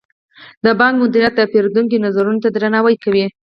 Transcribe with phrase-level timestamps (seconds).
[0.65, 3.25] د بانک مدیریت د پیرودونکو نظرونو ته درناوی کوي.